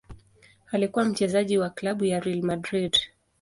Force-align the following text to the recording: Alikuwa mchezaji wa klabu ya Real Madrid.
Alikuwa 0.71 1.05
mchezaji 1.05 1.57
wa 1.57 1.69
klabu 1.69 2.05
ya 2.05 2.19
Real 2.19 2.41
Madrid. 2.41 2.97